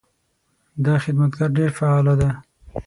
[0.85, 2.29] دا خدمتګر ډېر فعاله ده.